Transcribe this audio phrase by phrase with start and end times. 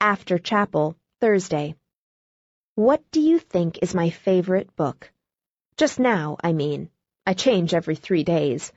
[0.00, 1.74] After chapel, Thursday.
[2.74, 5.10] What do you think is my favorite book?
[5.78, 6.90] Just now, I mean.
[7.26, 8.72] I change every three days.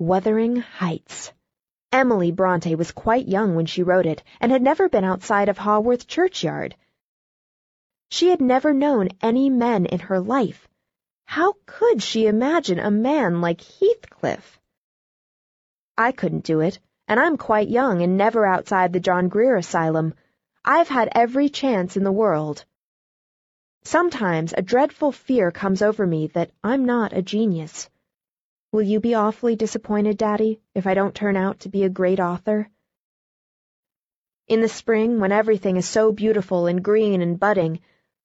[0.00, 1.32] Wuthering Heights.
[1.92, 5.58] Emily Bronte was quite young when she wrote it, and had never been outside of
[5.58, 6.74] Haworth churchyard.
[8.10, 10.66] She had never known any men in her life.
[11.24, 14.58] How could she imagine a man like Heathcliff?
[15.96, 20.14] I couldn't do it, and I'm quite young and never outside the John Grier Asylum.
[20.64, 22.64] I've had every chance in the world.
[23.84, 27.88] Sometimes a dreadful fear comes over me that I'm not a genius.
[28.72, 32.18] Will you be awfully disappointed, Daddy, if I don't turn out to be a great
[32.18, 32.68] author?
[34.48, 37.80] In the spring, when everything is so beautiful and green and budding,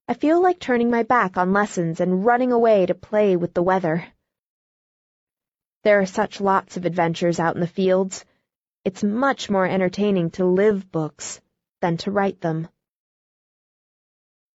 [0.08, 3.64] I feel like turning my back on lessons and running away to play with the
[3.64, 4.08] weather.
[5.84, 8.26] There are such lots of adventures out in the fields.
[8.84, 11.40] It's much more entertaining to live books
[11.82, 12.68] than to write them.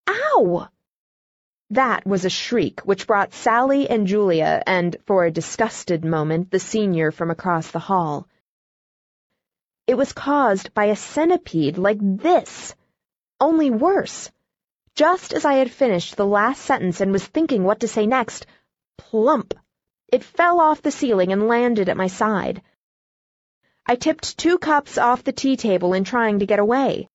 [0.08, 0.68] Ow!
[1.70, 6.58] That was a shriek which brought Sallie and Julia and, for a disgusted moment, the
[6.58, 8.28] senior from across the hall.
[9.86, 12.74] It was caused by a centipede like this,
[13.40, 14.32] only worse.
[14.96, 18.46] Just as I had finished the last sentence and was thinking what to say next,
[18.98, 19.54] plump!
[20.08, 22.62] It fell off the ceiling and landed at my side.
[23.88, 27.08] I tipped two cups off the tea table in trying to get away.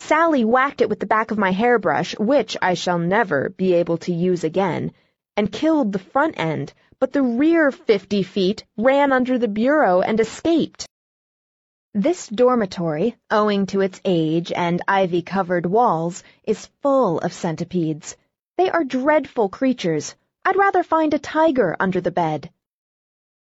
[0.00, 3.96] Sallie whacked it with the back of my hairbrush, which I shall never be able
[3.98, 4.92] to use again,
[5.36, 10.20] and killed the front end, but the rear fifty feet ran under the bureau and
[10.20, 10.86] escaped.
[11.94, 18.16] This dormitory, owing to its age and ivy-covered walls, is full of centipedes.
[18.58, 20.14] They are dreadful creatures.
[20.44, 22.50] I'd rather find a tiger under the bed.